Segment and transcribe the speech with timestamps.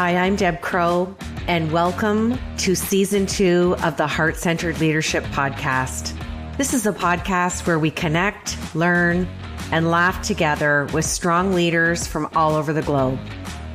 [0.00, 1.14] Hi, I'm Deb Crowe,
[1.46, 6.16] and welcome to season two of the Heart Centered Leadership Podcast.
[6.56, 9.28] This is a podcast where we connect, learn,
[9.70, 13.18] and laugh together with strong leaders from all over the globe.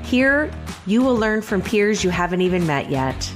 [0.02, 0.50] Here,
[0.88, 3.32] you will learn from peers you haven't even met yet.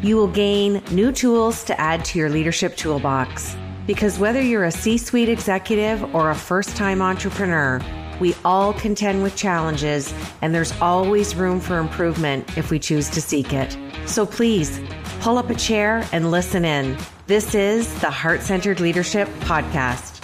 [0.00, 3.54] You will gain new tools to add to your leadership toolbox.
[3.86, 7.82] Because whether you're a C suite executive or a first time entrepreneur,
[8.20, 10.12] we all contend with challenges,
[10.42, 13.76] and there's always room for improvement if we choose to seek it.
[14.06, 14.80] So please
[15.20, 16.96] pull up a chair and listen in.
[17.26, 20.20] This is the Heart Centered Leadership Podcast.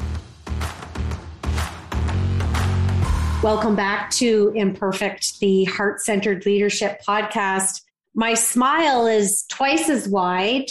[3.42, 7.80] Welcome back to Imperfect, the Heart Centered Leadership Podcast.
[8.14, 10.66] My smile is twice as wide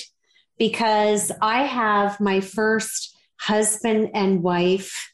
[0.59, 5.08] because I have my first husband and wife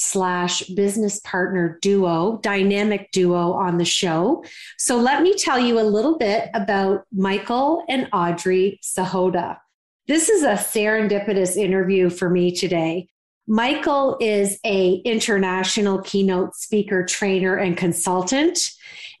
[0.00, 4.42] slash business partner duo, dynamic duo on the show.
[4.78, 9.58] So let me tell you a little bit about Michael and Audree Sahota.
[10.08, 13.08] This is a serendipitous interview for me today.
[13.46, 18.58] Michael is a international keynote speaker, trainer, and consultant,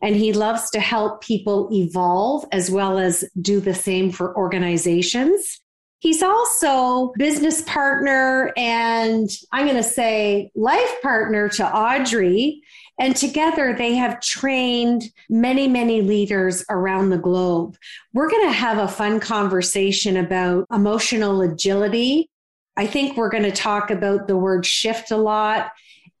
[0.00, 5.60] and he loves to help people evolve as well as do the same for organizations.
[6.00, 12.60] He's also business partner and I'm going to say life partner to Audree.
[12.98, 17.76] And together they have trained many, many leaders around the globe.
[18.14, 22.30] We're going to have a fun conversation about emotional agility.
[22.78, 25.70] I think we're going to talk about the word shift a lot.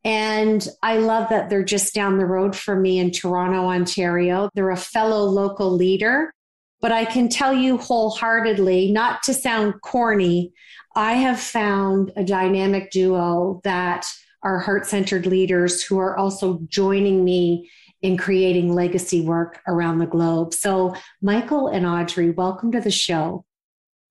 [0.04, 4.50] And I love that they're just down the road from me in Toronto, Ontario.
[4.54, 6.34] They're a fellow local leader
[6.80, 10.52] but I can tell you wholeheartedly, not to sound corny,
[10.96, 14.06] I have found a dynamic duo that
[14.42, 17.70] are heart centered leaders who are also joining me
[18.02, 20.54] in creating legacy work around the globe.
[20.54, 23.44] So, Michael and Audree, welcome to the show.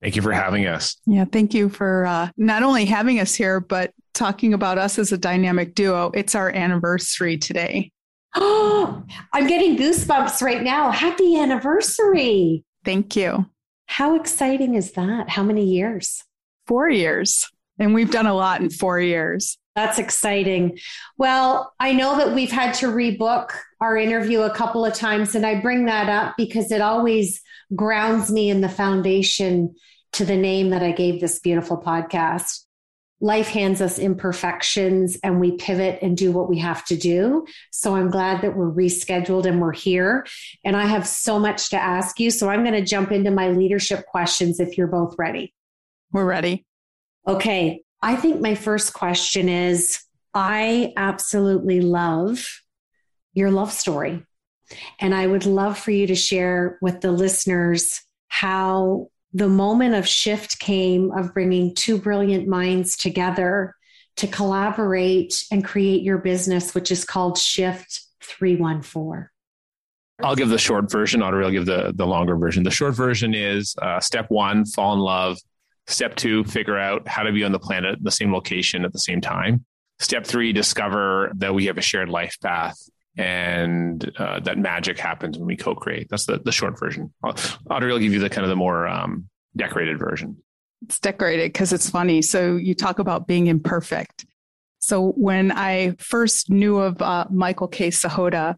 [0.02, 0.95] Thank you for having us.
[1.06, 5.11] Yeah, thank you for uh, not only having us here, but talking about us as
[5.11, 6.11] a dynamic duo.
[6.14, 7.92] It's our anniversary today.
[8.36, 9.04] Oh,
[9.34, 10.92] I'm getting goosebumps right now.
[10.92, 12.64] Happy anniversary.
[12.86, 13.45] Thank you.
[13.88, 15.30] How exciting is that?
[15.30, 16.23] How many years?
[16.68, 17.50] Four years.
[17.80, 19.58] And we've done a lot in four years.
[19.76, 20.78] That's exciting.
[21.18, 25.45] Well, I know that we've had to rebook our interview a couple of times, and
[25.45, 27.42] I bring that up because it always
[27.76, 29.73] grounds me in the foundation
[30.14, 32.66] to the name that I gave this beautiful podcast
[33.22, 37.46] life hands us imperfections and we pivot and do what we have to do.
[37.72, 40.26] So I'm glad that we're rescheduled and we're here.
[40.64, 42.32] And I have so much to ask you.
[42.32, 45.54] So I'm going to jump into my leadership questions if you're both ready.
[46.12, 46.66] We're ready.
[47.28, 47.82] Okay.
[48.02, 50.02] I think my first question is
[50.34, 52.48] I absolutely love
[53.34, 54.26] your love story.
[55.00, 60.08] And I would love for you to share with the listeners how the moment of
[60.08, 63.76] shift came of bringing two brilliant minds together
[64.17, 69.30] to collaborate and create your business, which is called Shift 314?
[70.22, 71.23] I'll give the short version.
[71.23, 72.64] I'll really give the, the longer version.
[72.64, 75.38] The short version is uh, step one, fall in love.
[75.88, 79.00] Step two, figure out how to be on the planet, the same location at the
[79.00, 79.66] same time.
[80.00, 82.78] Step three, discover that we have a shared life path
[83.20, 86.08] and uh, that magic happens when we co-create.
[86.10, 87.14] That's the, the short version.
[87.22, 90.38] Audree will give you the kind of the more um, decorated version.
[90.84, 92.22] It's decorated because it's funny.
[92.22, 94.26] So you talk about being imperfect.
[94.80, 97.90] So when I first knew of uh, Michael K.
[97.90, 98.56] Sahota,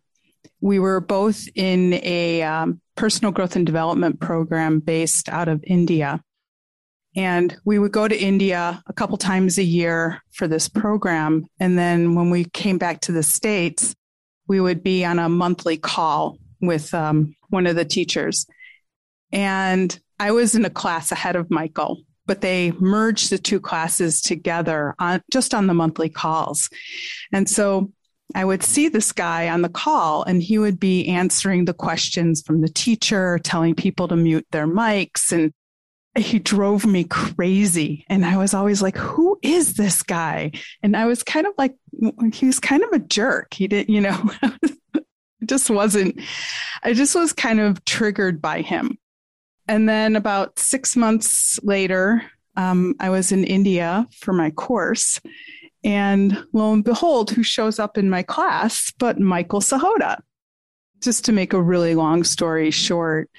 [0.60, 6.22] we were both in a um, personal growth and development program based out of India.
[7.16, 11.48] And we would go to India a couple times a year for this program.
[11.60, 13.96] And then when we came back to the States,
[14.51, 18.45] we would be on a monthly call with um, one of the teachers.
[19.31, 24.19] And I was in a class ahead of Michael, but they merged the two classes
[24.22, 26.69] together on just on the monthly calls.
[27.31, 27.94] And so
[28.35, 32.42] I would see this guy on the call and he would be answering the questions
[32.42, 35.54] from the teacher, telling people to mute their mics and
[36.18, 38.06] he drove me crazy.
[38.10, 40.52] And I was always like, who is this guy?
[40.84, 41.75] And I was kind of like,
[42.34, 43.54] he was kind of a jerk.
[43.54, 44.31] He didn't, you know,
[45.46, 46.19] just wasn't,
[46.84, 48.98] I just was kind of triggered by him.
[49.68, 52.22] And then about six months later,
[52.57, 55.19] um, I was in India for my course.
[55.84, 60.19] And lo and behold, who shows up in my class but Michael Sahota?
[61.02, 63.30] Just to make a really long story short,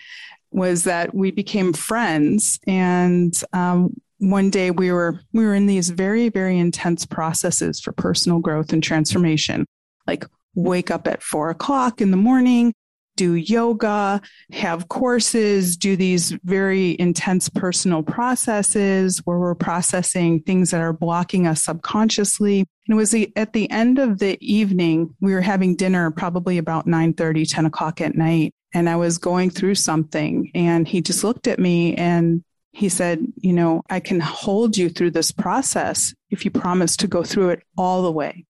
[0.54, 5.90] was that we became friends and um, one day we were we were in these
[5.90, 9.66] very very intense processes for personal growth and transformation
[10.06, 12.72] like wake up at four o'clock in the morning
[13.16, 14.20] do yoga,
[14.52, 21.46] have courses, do these very intense personal processes where we're processing things that are blocking
[21.46, 22.60] us subconsciously.
[22.60, 26.58] And it was the, at the end of the evening, we were having dinner probably
[26.58, 28.54] about 9 30, 10 o'clock at night.
[28.74, 32.42] And I was going through something and he just looked at me and
[32.72, 37.06] he said, You know, I can hold you through this process if you promise to
[37.06, 38.46] go through it all the way,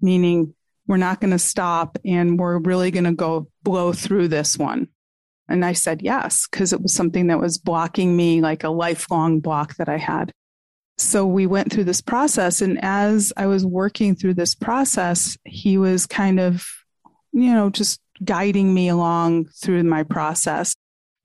[0.00, 0.54] meaning
[0.86, 4.88] we're not going to stop and we're really going to go blow through this one.
[5.48, 9.40] And I said yes, because it was something that was blocking me, like a lifelong
[9.40, 10.32] block that I had.
[10.96, 12.62] So we went through this process.
[12.62, 16.66] And as I was working through this process, he was kind of,
[17.32, 20.74] you know, just guiding me along through my process.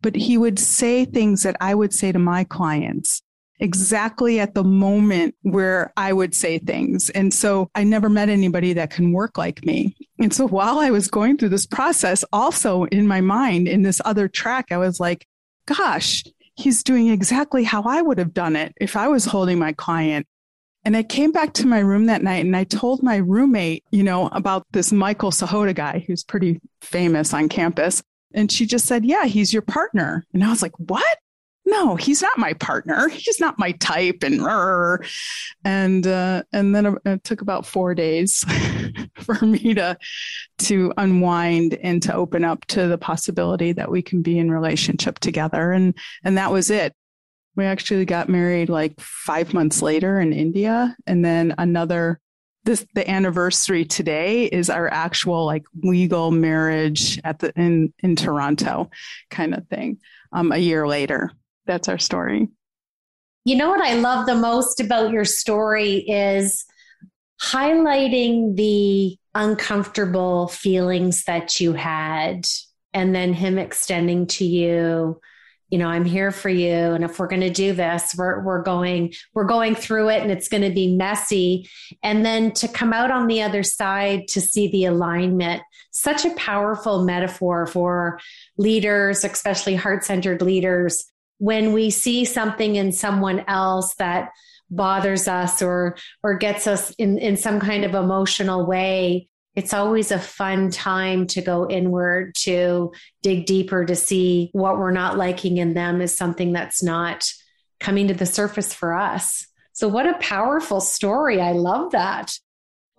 [0.02, 3.22] But he would say things that I would say to my clients
[3.60, 7.10] exactly at the moment where I would say things.
[7.10, 9.96] And so I never met anybody that can work like me.
[10.18, 14.02] And so while I was going through this process, also in my mind, in this
[14.06, 15.28] other track, I was like,
[15.66, 16.24] gosh,
[16.56, 20.28] he's doing exactly how I would have done it if I was holding my client.
[20.86, 24.04] And I came back to my room that night and I told my roommate, you
[24.04, 28.02] know, about this Michael Sahota guy who's pretty famous on campus.
[28.34, 30.26] And she just said, Yeah, he's your partner.
[30.34, 31.18] And I was like, What?
[31.70, 33.08] no, he's not my partner.
[33.10, 34.24] He's not my type.
[34.24, 34.42] And
[35.64, 38.44] and uh, and then it took about four days
[39.20, 39.98] for me to
[40.60, 45.20] to unwind and to open up to the possibility that we can be in relationship
[45.20, 45.72] together.
[45.72, 46.94] And and that was it.
[47.56, 52.20] We actually got married like five months later in India, and then another.
[52.66, 58.90] This the anniversary today is our actual like legal marriage at the in in Toronto,
[59.30, 60.00] kind of thing.
[60.34, 61.32] Um, a year later
[61.70, 62.50] that's our story.
[63.46, 66.66] You know what I love the most about your story is
[67.42, 72.46] highlighting the uncomfortable feelings that you had
[72.94, 75.22] and then him extending to you
[75.70, 76.70] you know i'm here for you.
[76.70, 80.32] And if we're going to do this we're we're going we're going through it and
[80.32, 81.70] it's going to be messy.
[82.04, 85.62] And then to come out on the other side to see the alignment
[85.92, 88.20] such a powerful metaphor for
[88.58, 91.06] leaders especially heart-centered leaders.
[91.38, 94.30] When we see something in someone else that
[94.70, 100.12] bothers us or or gets us in in some kind of emotional way it's always
[100.12, 102.92] a fun time to go inward to
[103.22, 107.30] dig deeper to see what we're not liking in them is something that's not
[107.80, 112.32] coming to the surface for us so what a powerful story i love that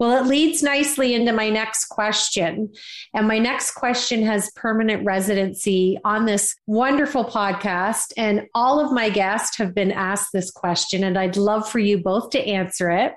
[0.01, 2.73] well, it leads nicely into my next question.
[3.13, 8.15] And my next question has permanent residency on this wonderful podcast.
[8.17, 11.99] And all of my guests have been asked this question, and I'd love for you
[11.99, 13.13] both to answer it.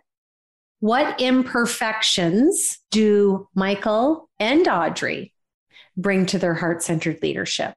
[0.83, 5.31] What imperfections do Michael and Audree
[5.95, 7.74] bring to their heart centered leadership?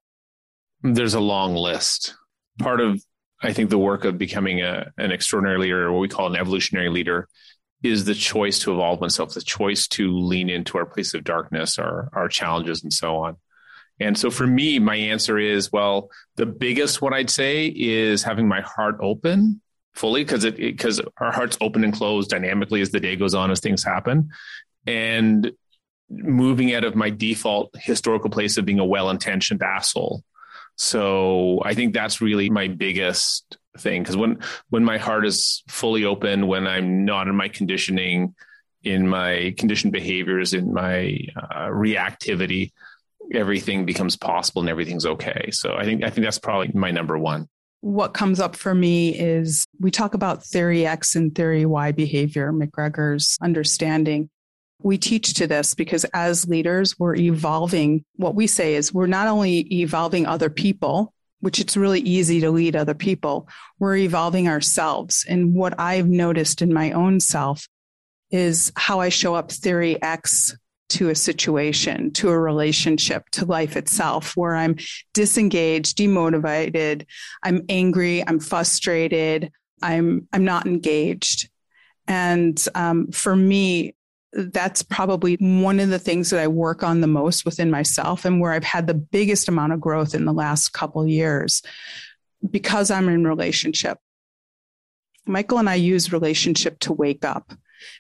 [0.83, 2.17] There's a long list.
[2.59, 3.01] Part of,
[3.41, 6.35] I think, the work of becoming a, an extraordinary leader, or what we call an
[6.35, 7.29] evolutionary leader,
[7.81, 11.79] is the choice to evolve oneself, the choice to lean into our place of darkness,
[11.79, 13.37] our our challenges, and so on.
[14.01, 18.49] And so for me, my answer is well, the biggest one I'd say is having
[18.49, 19.61] my heart open
[19.97, 23.51] fully because it because our hearts open and close dynamically as the day goes on
[23.51, 24.31] as things happen,
[24.87, 25.51] and
[26.09, 30.23] moving out of my default historical place of being a well-intentioned asshole.
[30.77, 34.39] So I think that's really my biggest thing because when
[34.71, 38.35] when my heart is fully open when i'm not in my conditioning
[38.83, 42.73] in my conditioned behaviors in my uh, reactivity
[43.35, 45.51] everything becomes possible and everything's okay.
[45.51, 47.49] So i think i think that's probably my number one
[47.87, 52.53] what comes up for me is we talk about theory x and theory y behavior
[52.53, 54.29] mcgregor's understanding
[54.83, 58.05] we teach to this because as leaders, we're evolving.
[58.17, 62.51] What we say is we're not only evolving other people, which it's really easy to
[62.51, 65.25] lead other people, we're evolving ourselves.
[65.29, 67.67] And what I've noticed in my own self
[68.31, 70.57] is how I show up theory X
[70.89, 74.77] to a situation, to a relationship, to life itself, where I'm
[75.15, 77.07] disengaged, demotivated,
[77.43, 79.51] I'm angry, I'm frustrated,
[79.83, 81.51] I'm I'm not engaged.
[82.09, 83.95] And um, for me,
[84.33, 88.41] that's probably one of the things that I work on the most within myself and
[88.41, 91.63] where I've had the biggest amount of growth in the last couple years
[92.49, 93.99] because I'm in relationship.
[95.27, 97.53] Michael and I use relationship to wake up,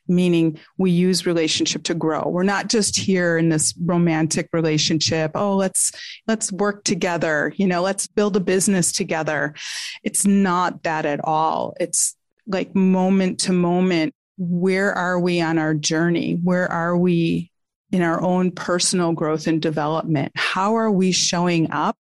[0.09, 2.29] meaning we use relationship to grow.
[2.29, 5.33] We're not just here in this romantic relationship.
[5.35, 5.93] Oh, let's,
[6.27, 7.53] let's work together.
[7.57, 9.55] You know, let's build a business together.
[10.03, 11.75] It's not that at all.
[11.81, 12.17] It's
[12.47, 16.39] like moment to moment where are we on our journey?
[16.43, 17.51] Where are we
[17.93, 20.33] in our own personal growth and development.
[20.35, 21.97] How are we showing up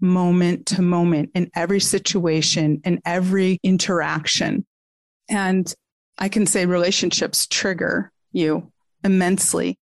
[0.00, 4.64] moment to moment in every situation, in every interaction?
[5.28, 5.72] And
[6.18, 9.78] I can say relationships trigger you immensely.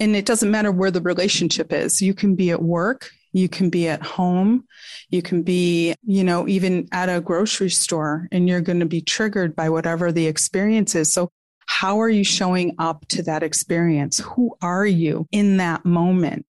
[0.00, 2.02] And it doesn't matter where the relationship is.
[2.02, 4.64] You can be at work, you can be at home,
[5.08, 9.00] you can be, you know, even at a grocery store, and you're going to be
[9.00, 11.12] triggered by whatever the experience is.
[11.12, 11.30] So,
[11.66, 14.18] how are you showing up to that experience?
[14.18, 16.44] Who are you in that moment?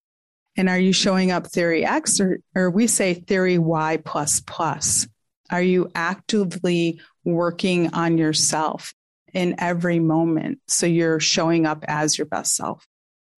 [0.56, 5.06] And are you showing up theory X or, or we say theory Y plus plus?
[5.50, 8.94] Are you actively working on yourself
[9.36, 12.88] in every moment so you're showing up as your best self?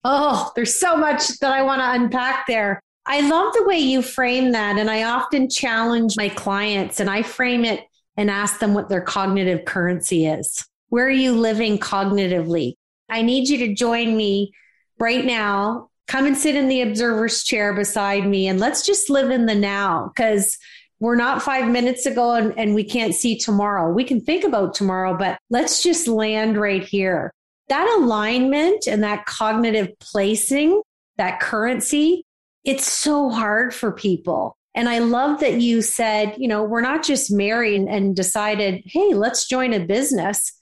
[0.04, 2.80] Oh, there's so much that I want to unpack there.
[3.08, 4.78] I love the way you frame that.
[4.78, 7.82] And I often challenge my clients and I frame it
[8.16, 10.64] and ask them what their cognitive currency is.
[10.90, 12.76] Where are you living cognitively?
[13.10, 14.52] I need you to join me
[15.00, 15.90] right now.
[16.08, 19.56] Come and sit in the observer's chair beside me and let's just live in the
[19.56, 20.58] now because
[21.00, 23.92] we're not five minutes ago and, and we can't see tomorrow.
[23.92, 27.32] We can think about tomorrow, but let's just land right here
[27.70, 30.82] that alignment and that cognitive placing,
[31.18, 32.26] that currency,
[32.64, 34.58] it's so hard for people.
[34.74, 39.14] And I love that you said, you know, we're not just married and decided, hey,
[39.14, 40.54] let's join a business.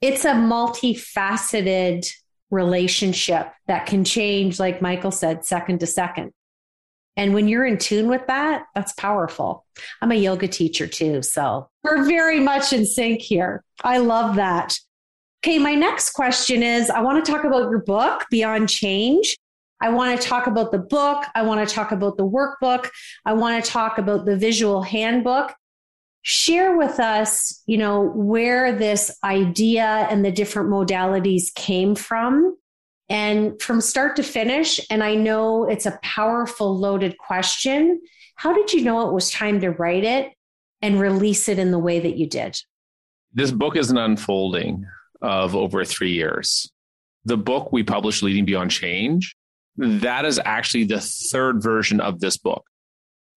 [0.00, 2.10] It's a multifaceted
[2.50, 6.32] relationship that can change, like Michael said, second to second.
[7.16, 9.66] And when you're in tune with that, that's powerful.
[10.00, 11.22] I'm a yoga teacher too.
[11.22, 13.62] So we're very much in sync here.
[13.84, 14.78] I love that.
[15.44, 19.36] Okay, my next question is I want to talk about your book, Beyond Change.
[19.80, 21.24] I want to talk about the book.
[21.34, 22.88] I want to talk about the workbook.
[23.26, 25.52] I want to talk about the visual handbook.
[26.22, 32.56] Share with us, you know, where this idea and the different modalities came from
[33.12, 34.80] and from start to finish.
[34.88, 38.00] And I know it's a powerful, loaded question.
[38.36, 40.32] How did you know it was time to write it
[40.80, 42.58] and release it in the way that you did?
[43.34, 44.86] This book is an unfolding
[45.20, 46.72] of over three years.
[47.26, 49.36] The book we published, Leading Beyond Change,
[49.76, 52.64] that is actually the third version of this book.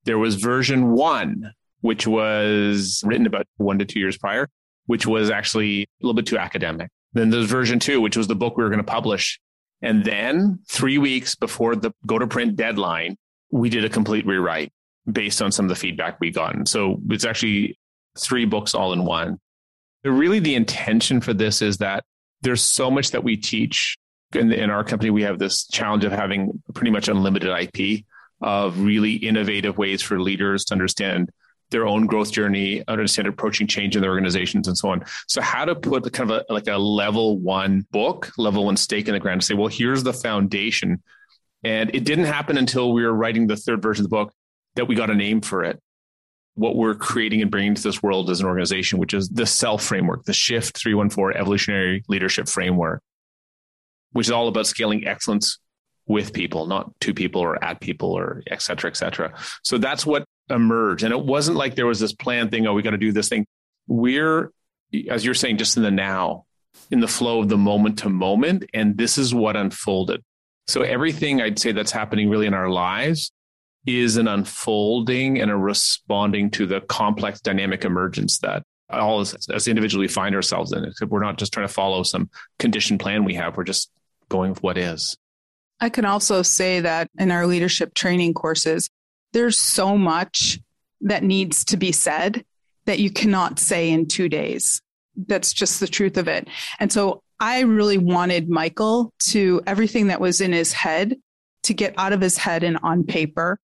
[0.05, 1.51] There was version one,
[1.81, 4.47] which was written about one to two years prior,
[4.85, 6.89] which was actually a little bit too academic.
[7.11, 9.37] Then there's version two, which was the book we were going to publish.
[9.81, 13.17] And then three weeks before the go to print deadline,
[13.51, 14.71] we did a complete rewrite
[15.11, 16.65] based on some of the feedback we gotten.
[16.65, 17.77] So it's actually
[18.17, 19.39] three books all in one
[20.11, 22.03] really the intention for this is that
[22.41, 23.97] there's so much that we teach
[24.33, 28.03] in, in our company we have this challenge of having pretty much unlimited ip
[28.41, 31.29] of really innovative ways for leaders to understand
[31.75, 35.03] their own growth journey, understand approaching change in their organizations and so on.
[35.27, 39.07] So how to put kind of a, like a level one book, level one stake
[39.07, 41.03] in the ground to say, well, here's the foundation.
[41.63, 44.31] And it didn't happen until we were writing the third version of the book
[44.75, 45.81] that we got a name for it
[46.55, 49.83] what we're creating and bringing to this world as an organization, which is the self
[49.83, 53.03] framework, the Shift 314 evolutionary leadership framework,
[54.13, 55.59] which is all about scaling excellence
[56.07, 59.33] with people, not to people or at people or et cetera, et cetera.
[59.63, 61.03] So that's what emerged.
[61.03, 63.29] And it wasn't like there was this plan thing, oh, we got to do this
[63.29, 63.45] thing.
[63.87, 64.51] We're,
[65.09, 66.45] as you're saying, just in the now,
[66.91, 68.65] in the flow of the moment to moment.
[68.73, 70.23] And this is what unfolded.
[70.67, 73.31] So everything I'd say that's happening really in our lives
[73.85, 79.67] is an unfolding and a responding to the complex dynamic emergence that all as, as
[79.67, 80.91] individually find ourselves in.
[81.07, 83.57] We're not just trying to follow some conditioned plan we have.
[83.57, 83.91] We're just
[84.29, 85.15] going with what is.
[85.79, 88.89] I can also say that in our leadership training courses,
[89.35, 90.61] there's so much
[91.01, 92.45] that needs to be said
[92.85, 94.81] that you cannot say in two days.
[95.27, 96.47] That's just the truth of it.
[96.79, 101.17] And so I really wanted Michael to everything that was in his head
[101.63, 103.59] to get out of his head and on paper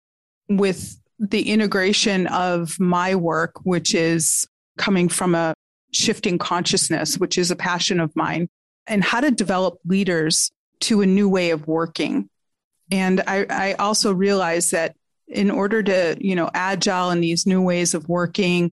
[0.50, 4.46] with the integration of my work, which is
[4.78, 5.54] coming from a
[5.94, 8.50] shifting consciousness, which is a passion of mine,
[8.88, 10.51] and how to develop leaders
[10.82, 12.30] to a new way of working.
[12.92, 14.96] And I, I also realized that
[15.32, 18.72] in order to, you know, agile and these new ways of working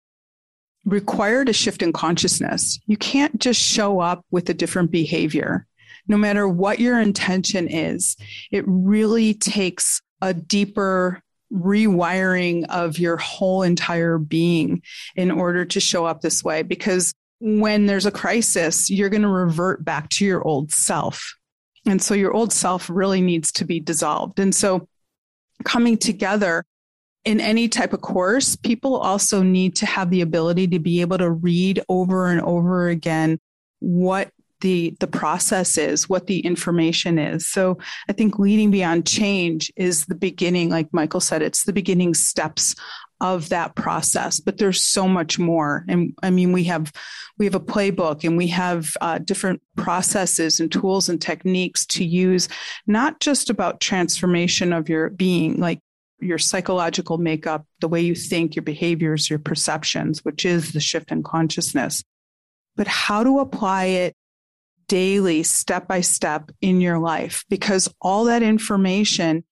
[0.86, 2.80] required a shift in consciousness.
[2.88, 5.66] You can't just show up with a different behavior.
[6.08, 8.18] No matter what your intention is,
[8.52, 11.22] it really takes a deeper
[11.54, 14.82] rewiring of your whole entire being
[15.16, 16.64] in order to show up this way.
[16.64, 21.36] Because when there's a crisis, you're going to revert back to your old self.
[21.86, 24.40] And so your old self really needs to be dissolved.
[24.40, 24.88] And so
[25.64, 26.66] coming together
[27.24, 31.18] in any type of course, people also need to have the ability to be able
[31.20, 33.40] to read over and over again
[33.80, 37.48] what the the process is, what the information is.
[37.48, 37.78] So
[38.10, 42.76] I think leading beyond change is the beginning, like Michael said, it's the beginning steps
[43.22, 45.86] of that process but there's so much more.
[45.88, 46.92] And i mean we have
[47.38, 52.04] we have a playbook and we have uh, different processes and tools and techniques to
[52.04, 52.50] use
[52.86, 55.80] not just about transformation of your being like
[56.20, 61.12] your psychological makeup the way you think your behaviors your perceptions which is the shift
[61.12, 62.04] in consciousness
[62.76, 64.16] but how to apply it
[64.88, 69.44] daily step by step in your life because all that information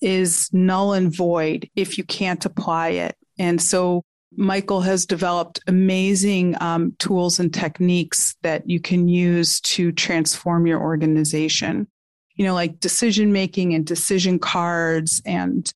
[0.00, 3.16] is null and void if you can't apply it.
[3.38, 4.02] And so
[4.36, 10.80] Michael has developed amazing um, tools and techniques that you can use to transform your
[10.80, 11.88] organization.
[12.36, 15.70] You know, like decision making and decision cards, and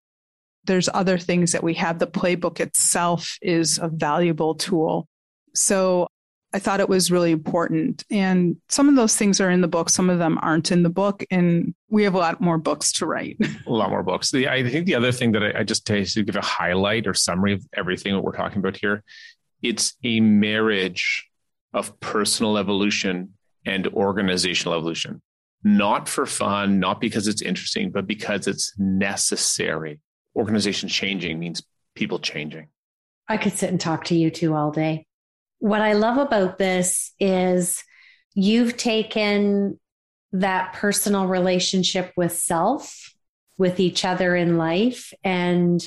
[0.64, 1.99] there's other things that we have.
[1.99, 5.07] The playbook itself is a valuable tool.
[5.54, 6.07] So
[6.54, 8.04] I thought it was really important.
[8.12, 10.88] And some of those things are in the book, some of them aren't in the
[10.88, 11.25] book.
[11.28, 13.37] And we have a lot more books to write.
[13.66, 14.30] a lot more books.
[14.30, 17.14] The, I think the other thing that I, I just to give a highlight or
[17.14, 19.02] summary of everything that we're talking about here,
[19.62, 21.28] it's a marriage
[21.73, 23.34] of personal evolution
[23.66, 25.20] and organizational evolution.
[25.64, 29.99] Not for fun, not because it's interesting, but because it's necessary.
[30.37, 31.64] Organization changing means
[31.96, 32.68] people changing.
[33.26, 35.06] I could sit and talk to you two all day
[35.64, 37.83] what I love about this is
[38.35, 39.80] you've taken
[40.33, 43.14] that personal relationship with self,
[43.56, 45.83] with each other in life, and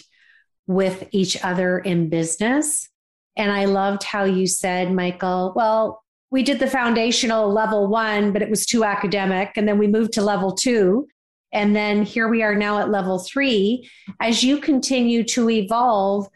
[0.65, 2.89] with each other in business.
[3.35, 8.41] And I loved how you said, Michael, well, we did the foundational level one, but
[8.41, 9.51] it was too academic.
[9.57, 11.07] And then we moved to level two.
[11.53, 13.87] And then here we are now at level three.
[14.19, 16.29] As you continue to evolve,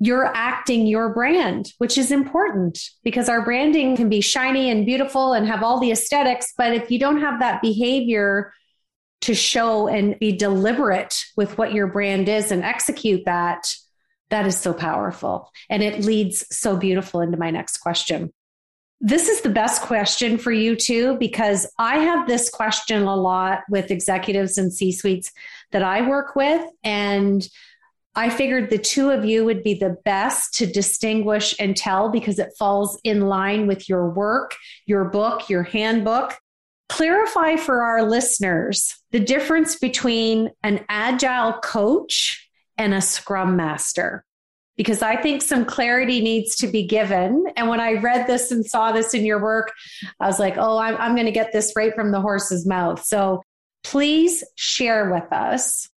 [0.00, 5.32] you're acting your brand, which is important because our branding can be shiny and beautiful
[5.32, 6.54] and have all the aesthetics.
[6.56, 8.52] But if you don't have that behavior
[9.22, 13.66] to show and be deliberate with what your brand is and execute that,
[14.30, 15.50] that is so powerful.
[15.68, 18.32] And it leads so beautiful into my next question.
[19.00, 23.60] This is the best question for you too, because I have this question a lot
[23.68, 25.32] with executives and C suites
[25.72, 26.64] that I work with.
[26.84, 27.46] And
[28.14, 32.38] I figured the two of you would be the best to distinguish and tell because
[32.38, 36.36] it falls in line with your work, your book, your handbook.
[36.88, 44.24] Clarify for our listeners the difference between an agile coach and a scrum master
[44.78, 47.44] because I think some clarity needs to be given.
[47.56, 49.72] And when I read this and saw this in your work,
[50.20, 53.04] I was like, oh, I'm, I'm going to get this right from the horse's mouth.
[53.04, 53.42] So
[53.82, 55.88] please share with us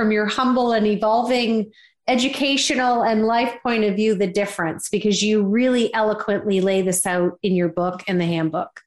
[0.00, 1.70] from your humble and evolving
[2.08, 7.38] educational and life point of view the difference because you really eloquently lay this out
[7.42, 8.80] in your book and the handbook?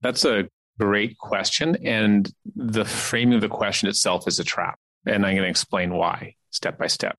[0.00, 0.48] That's a
[0.80, 1.76] great question.
[1.84, 4.78] And the framing of the question itself is a trap.
[5.04, 7.18] And I'm going to explain why step by step.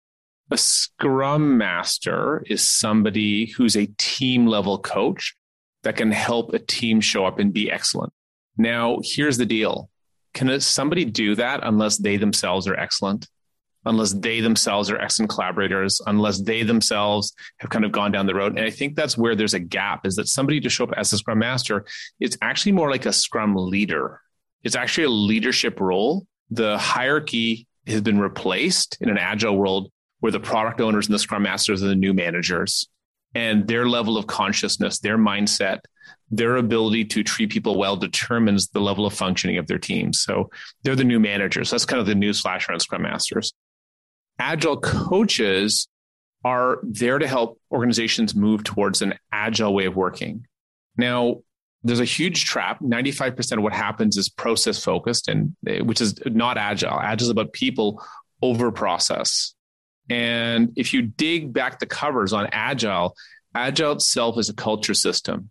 [0.50, 5.36] A scrum master is somebody who's a team level coach
[5.84, 8.12] that can help a team show up and be excellent.
[8.58, 9.92] Now, here's the deal
[10.38, 13.28] can somebody do that unless they themselves are excellent?
[13.86, 18.36] Unless they themselves are excellent collaborators, unless they themselves have kind of gone down the
[18.36, 18.56] road.
[18.56, 21.12] And I think that's where there's a gap is that somebody to show up as
[21.12, 21.86] a scrum master,
[22.20, 24.22] it's actually more like a scrum leader.
[24.64, 26.28] It's actually a leadership role.
[26.52, 31.20] The hierarchy has been replaced in an agile world where the product owners and the
[31.20, 32.88] scrum masters are the new managers
[33.34, 35.80] and their level of consciousness, their mindset,
[36.30, 40.20] their ability to treat people well determines the level of functioning of their teams.
[40.22, 40.50] So
[40.84, 41.70] they're the new managers.
[41.70, 43.54] That's kind of the new flash around Scrum Masters.
[44.40, 45.88] Agile coaches
[46.44, 50.46] are there to help organizations move towards an agile way of working.
[50.98, 51.38] Now,
[51.84, 52.80] there's a huge trap.
[52.82, 57.00] 95% of what happens is process focused and eh, which is not agile.
[57.00, 58.04] Agile is about people
[58.42, 59.54] over process.
[60.10, 63.16] And if you dig back the covers on agile,
[63.54, 65.50] agile itself is a culture system.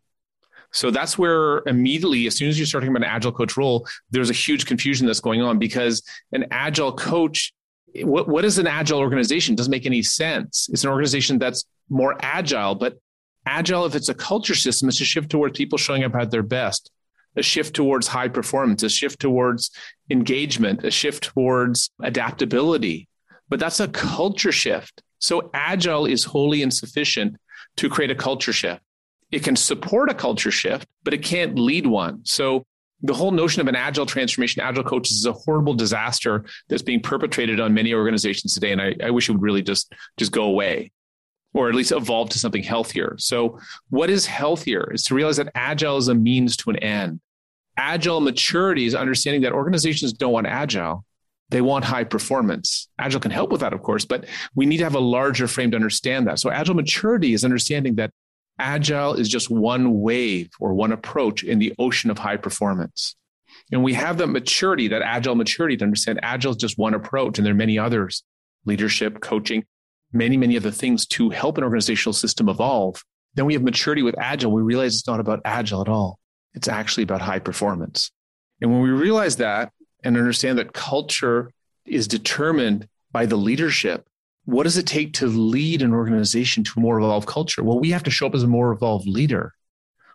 [0.76, 4.28] So that's where immediately, as soon as you're starting about an agile coach role, there's
[4.28, 7.54] a huge confusion that's going on because an agile coach,
[8.02, 9.54] what, what is an agile organization?
[9.54, 10.68] It doesn't make any sense.
[10.70, 12.98] It's an organization that's more agile, but
[13.46, 16.42] agile, if it's a culture system, it's a shift towards people showing up at their
[16.42, 16.90] best,
[17.36, 19.70] a shift towards high performance, a shift towards
[20.10, 23.08] engagement, a shift towards adaptability.
[23.48, 25.02] But that's a culture shift.
[25.20, 27.38] So agile is wholly insufficient
[27.76, 28.82] to create a culture shift
[29.32, 32.24] it can support a culture shift, but it can't lead one.
[32.24, 32.64] So
[33.02, 37.00] the whole notion of an agile transformation, agile coaches is a horrible disaster that's being
[37.00, 38.72] perpetrated on many organizations today.
[38.72, 40.92] And I, I wish it would really just, just go away.
[41.52, 43.16] or at least evolve to something healthier.
[43.18, 43.58] So,
[43.90, 47.20] what is healthier is to realize that agile is a means to an end.
[47.78, 51.04] Agile maturity is understanding that organizations don't want agile,
[51.50, 52.88] they want high performance.
[52.98, 55.70] Agile can help with that, of course, but we need to have a larger frame
[55.70, 56.38] to understand that.
[56.38, 58.10] So, agile maturity is understanding that
[58.58, 63.16] agile is just one wave or one approach in the ocean of high performance.
[63.72, 67.38] And we have that maturity, that agile maturity to understand agile is just one approach,
[67.38, 68.22] and there are many others
[68.64, 69.64] leadership, coaching,
[70.12, 73.02] many, many other things to help an organizational system evolve.
[73.34, 74.50] Then we have maturity with agile.
[74.50, 76.18] We realize it's not about agile at all.
[76.54, 78.10] It's actually about high performance.
[78.60, 81.52] And when we realize that and understand that culture
[81.84, 84.06] is determined by the leadership,
[84.46, 87.62] what does it take to lead an organization to a more evolved culture?
[87.62, 89.52] Well, we have to show up as a more evolved leader.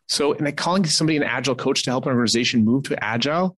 [0.08, 3.58] So, and calling somebody an agile coach to help an organization move to agile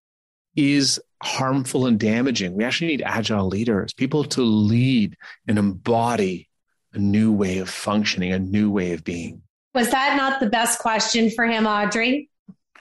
[0.55, 2.53] is harmful and damaging.
[2.53, 5.15] We actually need agile leaders, people to lead
[5.47, 6.49] and embody
[6.93, 9.41] a new way of functioning, a new way of being.
[9.73, 12.29] Was that not the best question for him, Audree?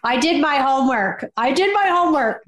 [0.05, 1.31] I did my homework.
[1.37, 2.43] I did my homework.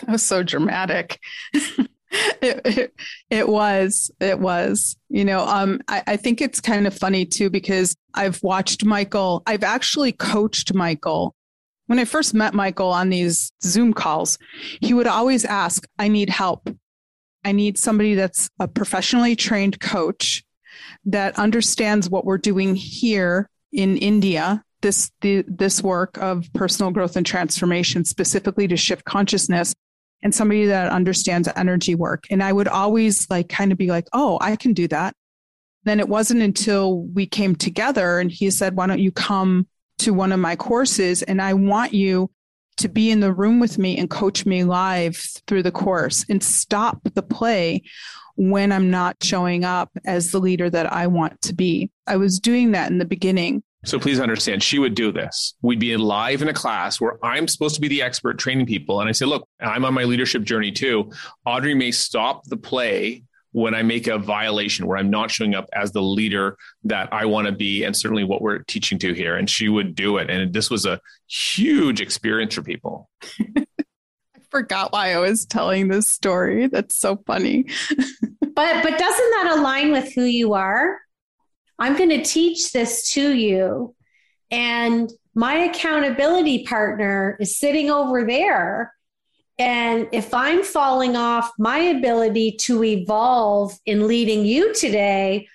[0.00, 1.18] That was so dramatic.
[2.42, 2.92] it,
[3.30, 7.50] it, was it was you know um I, I think it's kind of funny too
[7.50, 11.36] because i've watched michael i've actually coached michael
[11.90, 14.38] when I first met Michael on these Zoom calls,
[14.80, 16.70] he would always ask, I need help.
[17.44, 20.44] I need somebody that's a professionally trained coach
[21.06, 27.16] that understands what we're doing here in India, this the, this work of personal growth
[27.16, 29.74] and transformation specifically to shift consciousness
[30.22, 32.24] and somebody that understands energy work.
[32.30, 35.14] And I would always like kind of be like, "Oh, I can do that."
[35.84, 39.66] Then it wasn't until we came together and he said, "Why don't you come
[40.00, 42.30] to one of my courses and I want you
[42.78, 46.42] to be in the room with me and coach me live through the course and
[46.42, 47.82] stop the play
[48.36, 51.90] when I'm not showing up as the leader that I want to be.
[52.06, 53.62] I was doing that in the beginning.
[53.84, 55.54] So please understand, she would do this.
[55.62, 59.00] We'd be live in a class where I'm supposed to be the expert training people.
[59.00, 61.10] And I say, look, I'm on my leadership journey too.
[61.46, 65.68] Audree may stop the play when I make a violation where I'm not showing up
[65.72, 69.36] as the leader that I want to be, and certainly what we're teaching to here.
[69.36, 70.30] And she would do it.
[70.30, 73.10] And this was a huge experience for people.
[73.56, 73.66] I
[74.50, 76.68] forgot why I was telling this story.
[76.68, 77.64] That's so funny.
[78.40, 80.98] but but doesn't that align with who you are?
[81.80, 83.94] I'm going to teach this to you.
[84.50, 88.92] And my accountability partner is sitting over there
[89.60, 95.48] and if I'm falling off my ability to evolve in leading you today,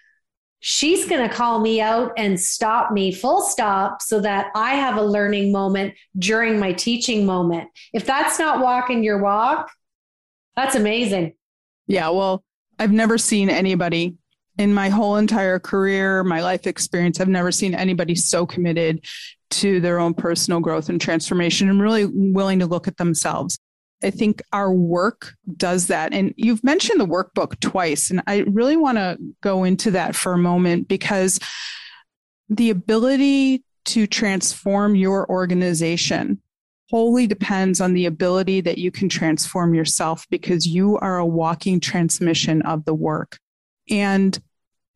[0.60, 4.98] she's going to call me out and stop me full stop so that I have
[4.98, 7.70] a learning moment during my teaching moment.
[7.94, 9.72] If that's not walking your walk,
[10.56, 11.34] that's amazing.
[11.88, 12.10] Yeah.
[12.10, 12.44] Well,
[12.78, 14.18] I've never seen anybody
[14.58, 19.06] in my whole entire career, my life experience, I've never seen anybody so committed
[19.52, 23.60] to their own personal growth and transformation and really willing to look at themselves.
[24.04, 26.14] I think our work does that.
[26.14, 30.34] And you've mentioned the workbook twice, and I really want to go into that for
[30.34, 31.40] a moment because
[32.50, 36.42] the ability to transform your organization
[36.92, 41.80] wholly depends on the ability that you can transform yourself because you are a walking
[41.80, 43.40] transmission of the work.
[43.90, 44.38] And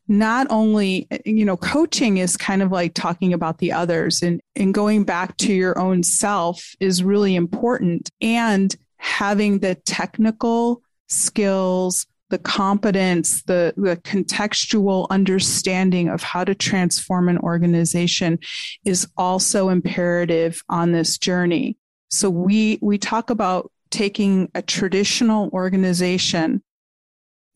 [0.08, 4.73] not only, you know, coaching is kind of like talking about the others and, and
[4.73, 8.10] going back to your own self is really important.
[8.19, 17.30] And having the technical skills, the competence, the, the contextual understanding of how to transform
[17.30, 18.39] an organization
[18.86, 21.78] is also imperative on this journey.
[22.10, 26.63] So we, we talk about taking a traditional organization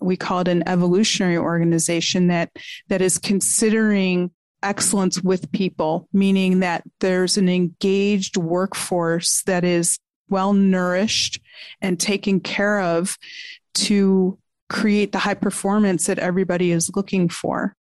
[0.04, 2.52] we call it an evolutionary organization that
[2.90, 10.54] that is considering excellence with people meaning that there's an engaged workforce that is well
[10.54, 11.40] nourished
[11.82, 13.18] and taken care of
[13.74, 14.38] to
[14.70, 17.76] create the high performance that everybody is looking for.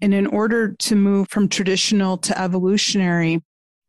[0.00, 3.42] And in order to move from traditional to evolutionary,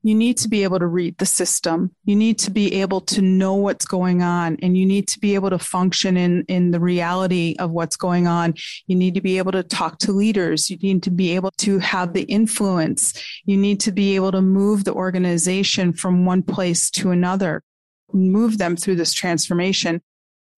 [0.07, 1.91] you need to be able to read the system.
[2.05, 5.35] You need to be able to know what's going on and you need to be
[5.35, 8.53] able to function in, in the reality of what's going on.
[8.87, 10.69] You need to be able to talk to leaders.
[10.69, 13.21] You need to be able to have the influence.
[13.45, 17.63] You need to be able to move the organization from one place to another
[18.13, 20.01] move them through this transformation.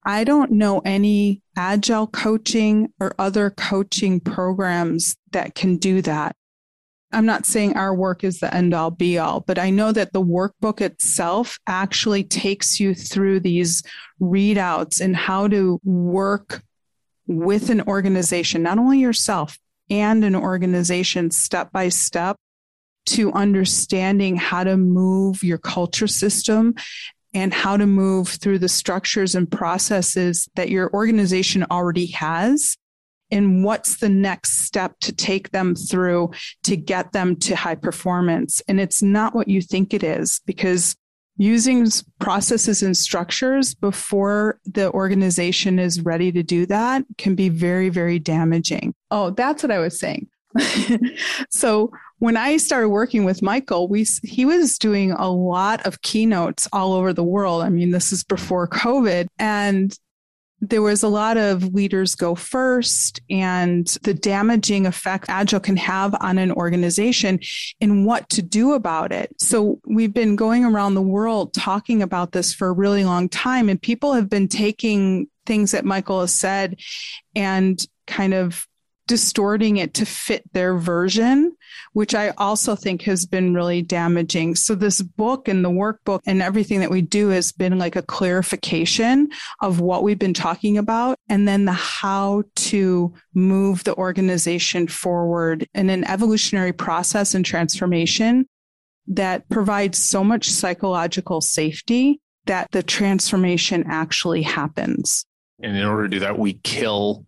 [0.06, 6.36] I don't know any agile coaching or other coaching programs that can do that.
[7.12, 10.14] I'm not saying our work is the end all be all, but I know that
[10.14, 13.84] the workbook itself actually takes you through these
[14.22, 16.62] readouts and how to work
[17.26, 19.58] with an organization, not only yourself,
[19.90, 22.36] and an organization step by step
[23.08, 26.76] to understanding how to move your culture system
[27.34, 32.78] and how to move through the structures and processes that your organization already has
[33.32, 36.32] and what's the next step to take them through
[36.64, 38.62] to get them to high performance.
[38.68, 40.96] And it's not what you think it is because
[41.38, 41.88] using
[42.20, 48.20] processes and structures before the organization is ready to do that can be very, very
[48.20, 48.94] damaging.
[49.10, 50.28] Oh, that's what I was saying.
[51.50, 56.68] so when I started working with Michael, we he was doing a lot of keynotes
[56.74, 57.62] all over the world.
[57.62, 59.98] I mean, this is before COVID, and
[60.62, 66.16] there was a lot of leaders go first and the damaging effect agile can have
[66.20, 67.40] on an organization
[67.80, 69.34] and what to do about it.
[69.40, 73.70] So we've been going around the world talking about this for a really long time
[73.70, 76.80] and people have been taking things that Michael has said
[77.36, 78.68] and kind of
[79.10, 81.56] distorting it to fit their version,
[81.94, 84.56] which I also think has been really damaging.
[84.56, 88.02] So this book and the workbook and everything that we do has been like a
[88.02, 89.30] clarification
[89.62, 95.68] of what we've been talking about and then the how to move the organization forward
[95.74, 98.48] in an evolutionary process and transformation
[99.08, 105.26] that provides so much psychological safety that the transformation actually happens.
[105.62, 107.26] And in order to do that, we kill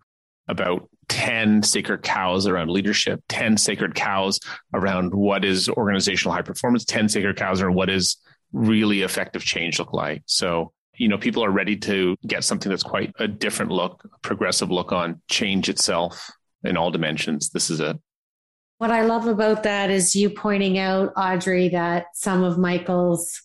[0.47, 4.39] about 10 sacred cows around leadership, 10 sacred cows
[4.73, 8.15] around what is organizational high performance, 10 sacred cows around what is
[8.53, 10.23] really effective change look like.
[10.25, 14.19] So, you know, people are ready to get something that's quite a different look, a
[14.19, 16.31] progressive look on change itself
[16.63, 17.49] in all dimensions.
[17.49, 17.97] This is it.
[18.77, 23.41] What I love about that is you pointing out, Audree, that some of Michael's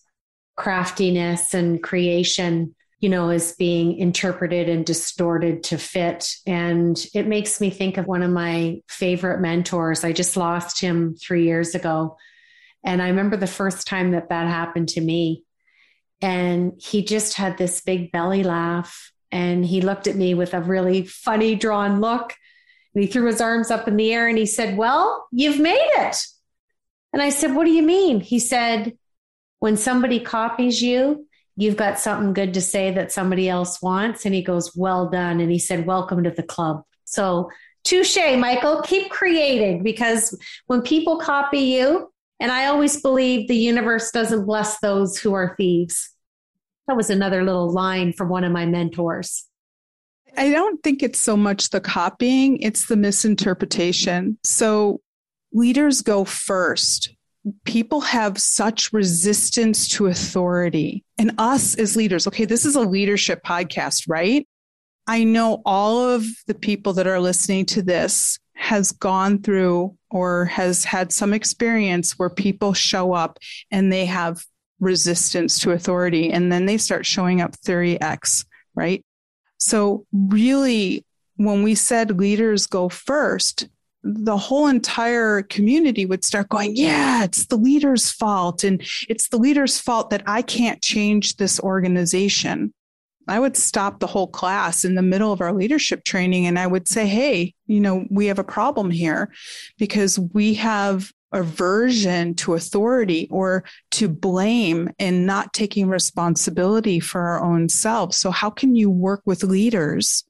[0.55, 6.33] craftiness and creation you know, is being interpreted and distorted to fit.
[6.47, 10.03] And it makes me think of one of my favorite mentors.
[10.03, 12.17] I just lost him three years ago.
[12.83, 15.43] And I remember the first time that that happened to me.
[16.21, 19.11] And he just had this big belly laugh.
[19.31, 22.33] And he looked at me with a really funny, drawn look.
[22.95, 25.89] And he threw his arms up in the air and he said, Well, you've made
[25.97, 26.17] it.
[27.13, 28.21] And I said, What do you mean?
[28.21, 28.97] He said,
[29.59, 31.26] When somebody copies you,
[31.57, 34.25] you've got something good to say that somebody else wants.
[34.25, 35.41] And he goes, Well done.
[35.41, 36.83] And he said, Welcome to the club.
[37.03, 37.49] So,
[37.83, 44.11] touche, Michael, keep creating because when people copy you, and I always believe the universe
[44.11, 46.11] doesn't bless those who are thieves.
[46.87, 49.45] That was another little line from one of my mentors.
[50.37, 54.37] I don't think it's so much the copying, it's the misinterpretation.
[54.43, 55.01] So
[55.51, 57.16] leaders go first
[57.65, 62.27] people have such resistance to authority and us as leaders.
[62.27, 64.47] Okay, this is a leadership podcast, right?
[65.07, 70.45] I know all of the people that are listening to this has gone through or
[70.45, 73.37] has had some experience where people show up
[73.71, 74.43] and they have
[74.79, 79.03] resistance to authority and then they start showing up theory X, right?
[79.57, 81.05] So really
[81.37, 83.67] when we said leaders go first,
[84.15, 88.63] the whole entire community would start going, Yeah, it's the leader's fault.
[88.63, 92.73] And it's the leader's fault that I can't change this organization.
[93.27, 96.67] I would stop the whole class in the middle of our leadership training and I
[96.67, 99.31] would say, Hey, you know, we have a problem here
[99.77, 107.43] because we have aversion to authority or to blame and not taking responsibility for our
[107.43, 108.17] own selves.
[108.17, 110.23] So, how can you work with leaders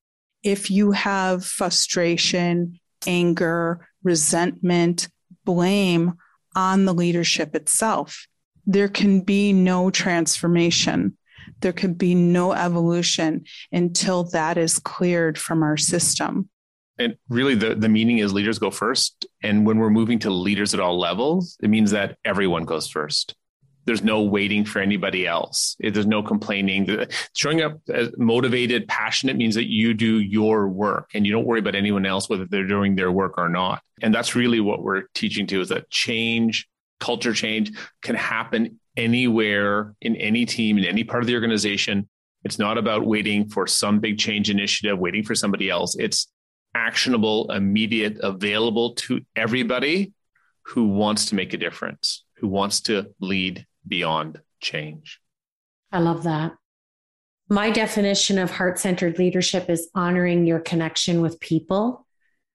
[0.44, 5.10] if you have frustration, anger, resentment,
[5.46, 6.14] blame
[6.56, 8.28] on the leadership itself.
[8.66, 11.18] There can be no transformation.
[11.62, 16.50] There can be no evolution until that is cleared from our system.
[17.00, 19.28] And really, the, the meaning is leaders go first.
[19.44, 23.36] And when we're moving to leaders at all levels, it means that everyone goes first
[23.88, 25.78] there's no waiting for anybody else.
[25.80, 27.08] There's no complaining.
[27.34, 27.80] Showing up
[28.18, 32.30] motivated, passionate means that you do your work and you don't worry about anyone else,
[32.30, 33.82] whether they're doing their work or not.
[34.02, 36.68] And that's really what we're teaching to is that change,
[37.00, 37.72] culture change
[38.02, 42.10] can happen anywhere in any team, in any part of the organization.
[42.44, 45.96] It's not about waiting for some big change initiative, waiting for somebody else.
[45.98, 46.28] It's
[46.76, 50.12] actionable, immediate, available to everybody
[50.64, 55.20] who wants to make a difference, who wants to lead beyond change.
[55.92, 56.54] I love that.
[57.50, 62.06] My definition of heart centered leadership is honoring your connection with people.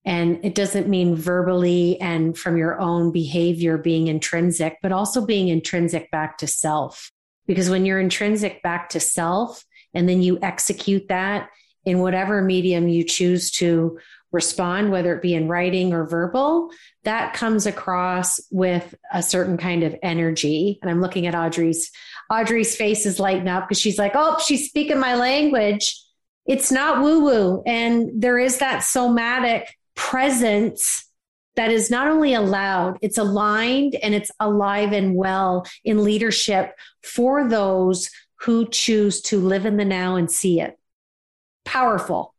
[0.04, 5.48] And it doesn't mean verbally and from your own behavior being intrinsic, but also being
[5.48, 7.10] intrinsic back to self.
[7.46, 9.64] Because when you're intrinsic back to self
[9.94, 11.48] and then you execute that
[11.84, 13.98] in whatever medium you choose to,
[14.32, 16.70] respond, whether it be in writing or verbal,
[17.04, 20.78] that comes across with a certain kind of energy.
[20.82, 21.90] And I'm looking at Audree's
[22.30, 26.00] Audree's face is lighting up because she's like, oh, she's speaking my language.
[26.46, 27.62] It's not woo woo.
[27.66, 31.06] And there is that somatic presence
[31.56, 37.46] that is not only allowed, it's aligned and it's alive and well in leadership for
[37.48, 38.08] those
[38.40, 40.78] who choose to live in the now and see it.
[41.64, 42.34] Powerful.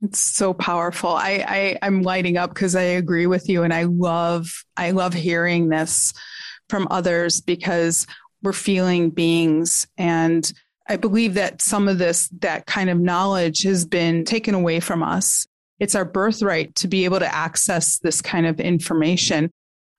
[0.00, 1.10] It's so powerful.
[1.10, 5.12] I, I I'm lighting up because I agree with you, and I love I love
[5.12, 6.14] hearing this
[6.68, 8.06] from others because
[8.42, 10.50] we're feeling beings, and
[10.88, 15.02] I believe that some of this that kind of knowledge has been taken away from
[15.02, 15.46] us.
[15.80, 19.50] It's our birthright to be able to access this kind of information.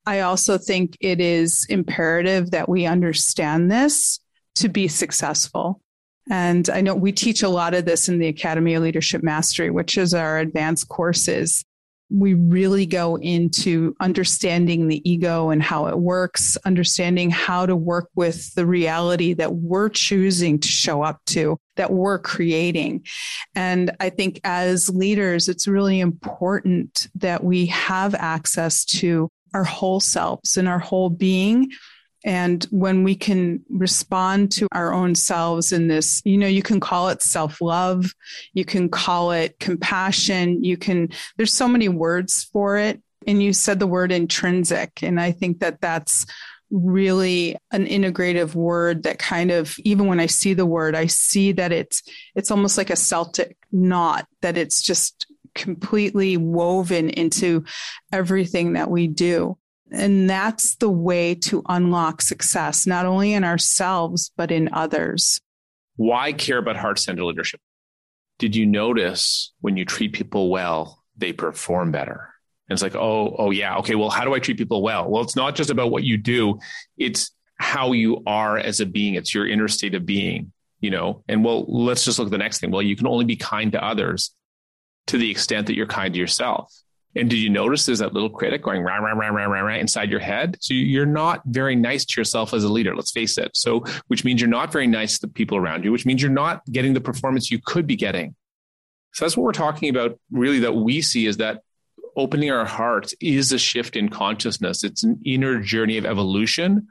[0.05, 4.19] I also think it is imperative that we understand this
[4.55, 5.81] to be successful.
[6.29, 9.71] And I know we teach a lot of this in the Academy of Leadership Mastery,
[9.71, 11.63] which is our advanced courses.
[12.11, 18.09] We really go into understanding the ego and how it works, understanding how to work
[18.15, 23.05] with the reality that we're choosing to show up to, that we're creating.
[23.53, 29.99] And I think as leaders, it's really important that we have access to our whole
[29.99, 31.71] selves and our whole being
[32.25, 36.79] and when we can respond to our own selves in this, you know, you can
[36.79, 38.13] call it self love,
[38.53, 43.01] you can call it compassion, you can, there's so many words for it.
[43.27, 45.03] And you said the word intrinsic.
[45.03, 46.25] And I think that that's
[46.71, 51.51] really an integrative word that kind of even when i see the word i see
[51.51, 52.03] that it's
[52.35, 57.63] it's almost like a celtic knot that it's just completely woven into
[58.11, 59.57] everything that we do
[59.91, 65.39] and that's the way to unlock success, not only in ourselves, but in others.
[65.95, 67.59] Why care about heart centered leadership?
[68.37, 72.33] Did you notice when you treat people well, they perform better?
[72.69, 73.95] And it's like, oh, oh yeah, okay.
[73.95, 75.09] Well, how do I treat people well?
[75.09, 76.59] Well, it's not just about what you do;
[76.97, 79.15] it's how you are as a being.
[79.15, 81.23] It's your inner state of being, you know.
[81.27, 82.71] And well, let's just look at the next thing.
[82.71, 84.35] Well, you can only be kind to others
[85.07, 86.71] to the extent that you're kind to yourself.
[87.15, 89.75] And did you notice there's that little critic going rah, rah, rah, rah, rah, rah
[89.75, 90.57] inside your head?
[90.61, 93.51] So you're not very nice to yourself as a leader, let's face it.
[93.55, 96.31] So, which means you're not very nice to the people around you, which means you're
[96.31, 98.35] not getting the performance you could be getting.
[99.13, 101.61] So that's what we're talking about, really, that we see is that
[102.15, 104.83] opening our hearts is a shift in consciousness.
[104.83, 106.89] It's an inner journey of evolution.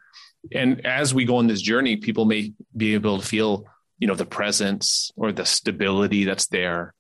[0.53, 3.67] And as we go on this journey, people may be able to feel,
[3.99, 6.95] you know, the presence or the stability that's there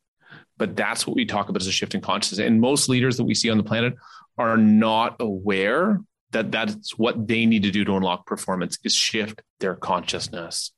[0.58, 2.46] but that's what we talk about as a shift in consciousness.
[2.46, 3.94] And most leaders that we see on the planet
[4.36, 6.00] are not aware
[6.32, 10.72] that that's what they need to do to unlock performance is shift their consciousness.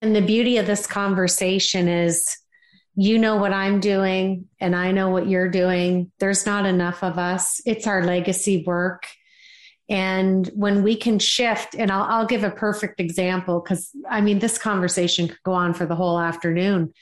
[0.00, 2.36] And the beauty of this conversation is
[2.94, 6.10] you know what I'm doing and I know what you're doing.
[6.18, 7.60] There's not enough of us.
[7.64, 9.06] It's our legacy work.
[9.88, 14.38] And when we can shift, and I'll, I'll give a perfect example because I mean,
[14.38, 16.92] this conversation could go on for the whole afternoon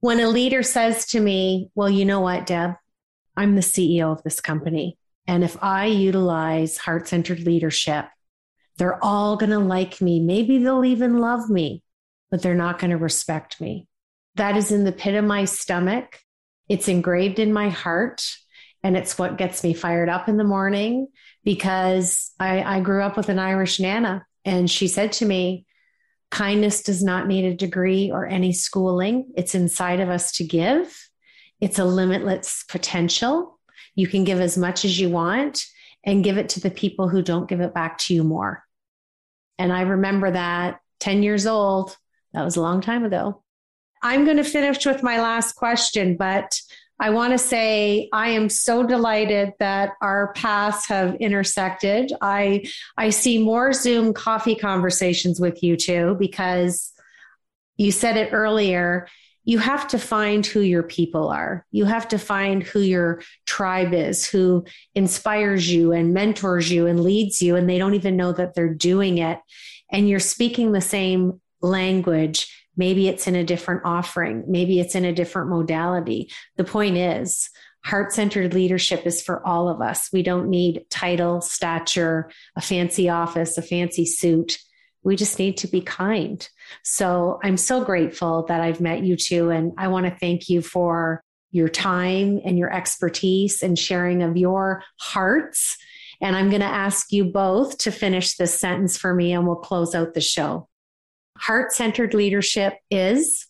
[0.00, 2.72] when a leader says to me, Well, you know what, Deb?
[3.36, 4.98] I'm the CEO of this company.
[5.26, 8.06] And if I utilize heart centered leadership,
[8.76, 10.20] they're all going to like me.
[10.20, 11.82] Maybe they'll even love me,
[12.30, 13.86] but they're not going to respect me.
[14.36, 16.20] That is in the pit of my stomach.
[16.68, 18.26] It's engraved in my heart.
[18.82, 21.08] And it's what gets me fired up in the morning
[21.44, 24.24] because I, I grew up with an Irish Nana.
[24.44, 25.66] And she said to me,
[26.30, 29.32] Kindness does not need a degree or any schooling.
[29.36, 31.08] It's inside of us to give.
[31.60, 33.58] It's a limitless potential.
[33.94, 35.64] You can give as much as you want
[36.04, 38.64] and give it to the people who don't give it back to you more.
[39.58, 41.96] And I remember that 10 years old.
[42.32, 43.42] That was a long time ago.
[44.02, 46.58] I'm going to finish with my last question, but
[47.00, 52.12] I want to say I am so delighted that our paths have intersected.
[52.20, 52.66] I
[52.98, 56.92] I see more Zoom coffee conversations with you too because
[57.78, 59.08] you said it earlier.
[59.44, 61.64] You have to find who your people are.
[61.70, 67.02] You have to find who your tribe is, who inspires you and mentors you and
[67.02, 69.38] leads you, and they don't even know that they're doing it.
[69.90, 74.44] And you're speaking the same language Maybe it's in a different offering.
[74.48, 76.30] Maybe it's in a different modality.
[76.56, 77.50] The point is,
[77.84, 80.08] heart centered leadership is for all of us.
[80.14, 84.56] We don't need title, stature, a fancy office, a fancy suit.
[85.02, 86.48] We just need to be kind.
[86.82, 89.50] So I'm so grateful that I've met you two.
[89.50, 94.38] And I want to thank you for your time and your expertise and sharing of
[94.38, 95.76] your hearts.
[96.22, 99.56] And I'm going to ask you both to finish this sentence for me and we'll
[99.56, 100.69] close out the show
[101.40, 103.46] heart centered leadership is?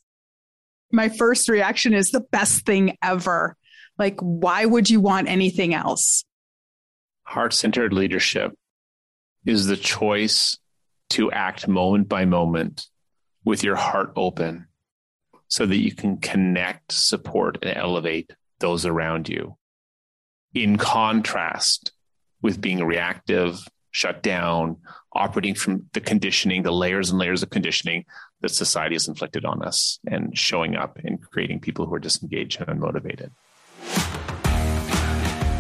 [0.93, 3.57] My first reaction is the best thing ever.
[3.99, 6.25] Like, why would you want anything else?
[7.25, 8.53] Heart centered leadership
[9.45, 10.59] is the choice
[11.11, 12.87] to act moment by moment
[13.45, 14.67] with your heart open
[15.49, 19.57] so that you can connect, support, and elevate those around you.
[20.55, 21.93] In contrast
[22.43, 23.61] with being reactive,
[23.91, 24.77] shut down,
[25.13, 28.05] operating from the conditioning, the layers and layers of conditioning
[28.41, 32.61] that society has inflicted on us, and showing up and creating people who are disengaged
[32.61, 33.31] and unmotivated.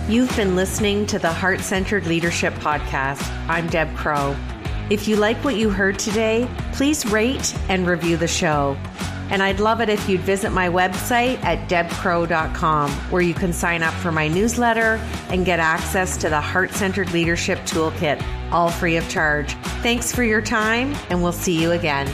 [0.08, 3.28] You've been listening to the Heart Centered Leadership Podcast.
[3.48, 4.36] I'm Deb Crowe.
[4.90, 8.76] If you like what you heard today, please rate and review the show.
[9.30, 13.82] And I'd love it if you'd visit my website at debcrowe.com, where you can sign
[13.82, 18.96] up for my newsletter and get access to the Heart Centered Leadership Toolkit, all free
[18.96, 19.54] of charge.
[19.82, 22.12] Thanks for your time, and we'll see you again.